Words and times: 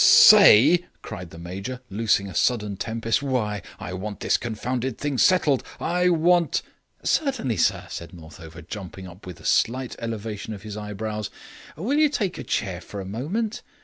"Say!" 0.03 0.87
cried 1.03 1.29
the 1.29 1.37
Major, 1.37 1.79
loosing 1.91 2.27
a 2.27 2.33
sudden 2.33 2.75
tempest; 2.75 3.21
"why, 3.21 3.61
I 3.79 3.93
want 3.93 4.19
this 4.21 4.35
confounded 4.35 4.97
thing 4.97 5.19
settled. 5.19 5.63
I 5.79 6.09
want" 6.09 6.63
"Certainly, 7.03 7.57
sir," 7.57 7.85
said 7.87 8.11
Northover, 8.11 8.63
jumping 8.63 9.07
up 9.07 9.27
with 9.27 9.39
a 9.39 9.45
slight 9.45 9.95
elevation 9.99 10.55
of 10.55 10.63
the 10.63 10.79
eyebrows. 10.81 11.29
"Will 11.77 11.99
you 11.99 12.09
take 12.09 12.39
a 12.39 12.43
chair 12.43 12.81
for 12.81 12.99
a 12.99 13.05
moment." 13.05 13.61